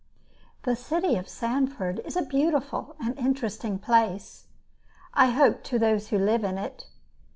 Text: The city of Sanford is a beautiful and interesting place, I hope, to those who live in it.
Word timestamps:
The 0.63 0.75
city 0.75 1.15
of 1.15 1.29
Sanford 1.29 1.99
is 1.99 2.15
a 2.17 2.23
beautiful 2.25 2.95
and 2.99 3.15
interesting 3.19 3.77
place, 3.77 4.47
I 5.13 5.27
hope, 5.27 5.63
to 5.65 5.77
those 5.77 6.07
who 6.07 6.17
live 6.17 6.43
in 6.43 6.57
it. 6.57 6.87